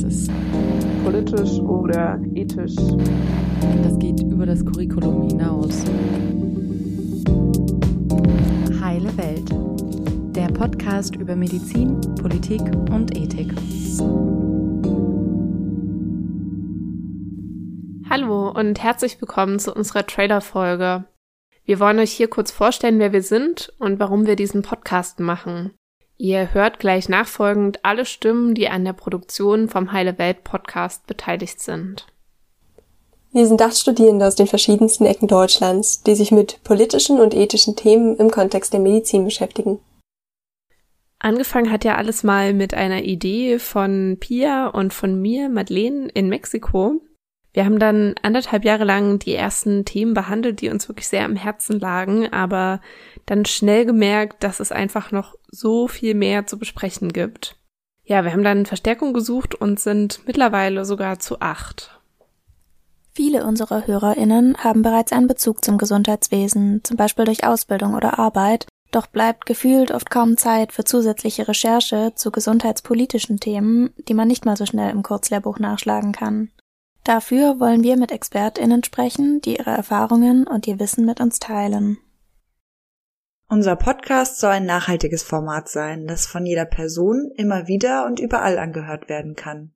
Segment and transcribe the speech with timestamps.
[0.00, 0.30] Das ist
[1.02, 2.76] politisch oder ethisch.
[3.82, 5.84] Das geht über das Curriculum hinaus.
[8.80, 9.50] Heile Welt.
[10.36, 12.60] Der Podcast über Medizin, Politik
[12.92, 13.52] und Ethik.
[18.08, 21.06] Hallo und herzlich willkommen zu unserer Trailer-Folge.
[21.64, 25.72] Wir wollen euch hier kurz vorstellen, wer wir sind und warum wir diesen Podcast machen.
[26.20, 31.60] Ihr hört gleich nachfolgend alle Stimmen, die an der Produktion vom Heile Welt Podcast beteiligt
[31.60, 32.06] sind.
[33.30, 37.76] Wir sind acht Studierende aus den verschiedensten Ecken Deutschlands, die sich mit politischen und ethischen
[37.76, 39.78] Themen im Kontext der Medizin beschäftigen.
[41.20, 46.28] Angefangen hat ja alles mal mit einer Idee von Pia und von mir, Madeleine, in
[46.28, 47.00] Mexiko.
[47.52, 51.36] Wir haben dann anderthalb Jahre lang die ersten Themen behandelt, die uns wirklich sehr am
[51.36, 52.80] Herzen lagen, aber
[53.26, 57.56] dann schnell gemerkt, dass es einfach noch so viel mehr zu besprechen gibt.
[58.04, 61.98] Ja, wir haben dann Verstärkung gesucht und sind mittlerweile sogar zu acht.
[63.14, 68.66] Viele unserer HörerInnen haben bereits einen Bezug zum Gesundheitswesen, zum Beispiel durch Ausbildung oder Arbeit,
[68.92, 74.46] doch bleibt gefühlt oft kaum Zeit für zusätzliche Recherche zu gesundheitspolitischen Themen, die man nicht
[74.46, 76.50] mal so schnell im Kurzlehrbuch nachschlagen kann.
[77.08, 81.96] Dafür wollen wir mit ExpertInnen sprechen, die ihre Erfahrungen und ihr Wissen mit uns teilen.
[83.48, 88.58] Unser Podcast soll ein nachhaltiges Format sein, das von jeder Person immer wieder und überall
[88.58, 89.72] angehört werden kann.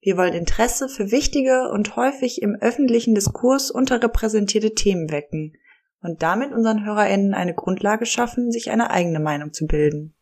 [0.00, 5.54] Wir wollen Interesse für wichtige und häufig im öffentlichen Diskurs unterrepräsentierte Themen wecken
[6.02, 10.15] und damit unseren HörerInnen eine Grundlage schaffen, sich eine eigene Meinung zu bilden.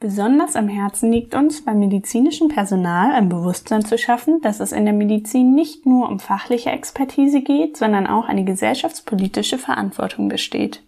[0.00, 4.84] Besonders am Herzen liegt uns, beim medizinischen Personal ein Bewusstsein zu schaffen, dass es in
[4.84, 10.82] der Medizin nicht nur um fachliche Expertise geht, sondern auch eine gesellschaftspolitische Verantwortung besteht.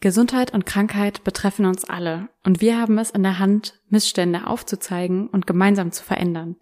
[0.00, 5.26] Gesundheit und Krankheit betreffen uns alle und wir haben es in der Hand, Missstände aufzuzeigen
[5.28, 6.56] und gemeinsam zu verändern.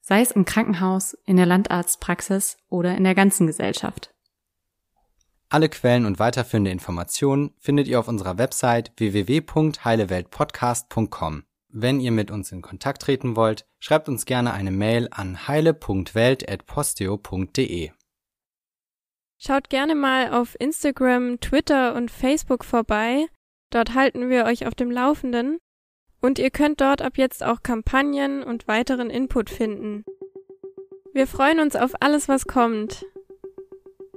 [0.00, 4.13] Sei es im Krankenhaus, in der Landarztpraxis oder in der ganzen Gesellschaft.
[5.54, 11.44] Alle Quellen und weiterführende Informationen findet ihr auf unserer Website www.heileweltpodcast.com.
[11.68, 17.90] Wenn ihr mit uns in Kontakt treten wollt, schreibt uns gerne eine Mail an heile.welt@posteo.de.
[19.38, 23.28] Schaut gerne mal auf Instagram, Twitter und Facebook vorbei.
[23.70, 25.58] Dort halten wir euch auf dem Laufenden.
[26.20, 30.02] Und ihr könnt dort ab jetzt auch Kampagnen und weiteren Input finden.
[31.12, 33.06] Wir freuen uns auf alles, was kommt.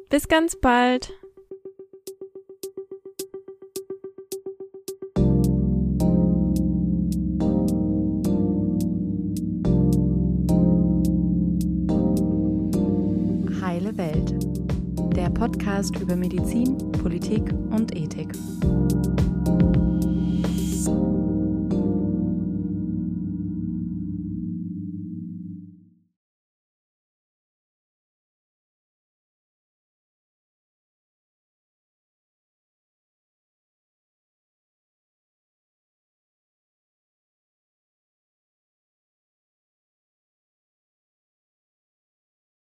[0.09, 1.13] Bis ganz bald.
[13.95, 14.33] Welt.
[15.15, 18.29] Der Podcast über Medizin, Politik und Ethik.